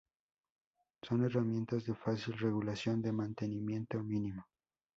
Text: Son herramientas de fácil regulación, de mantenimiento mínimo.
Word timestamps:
Son 1.03 1.23
herramientas 1.25 1.85
de 1.85 1.93
fácil 1.93 2.33
regulación, 2.33 3.03
de 3.03 3.11
mantenimiento 3.11 4.01
mínimo. 4.01 4.47